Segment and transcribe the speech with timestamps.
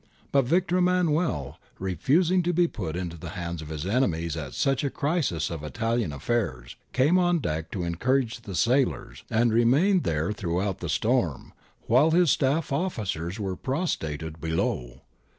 [0.31, 4.83] But Victor Emmanuel, refusing to be put into the hands of his enemies at such
[4.83, 10.33] a crisis of Italian affairs, came on deck to encourage the sailors, and remained there
[10.33, 11.53] throughout the storm,
[11.85, 15.01] while his staff officers were prostrated below.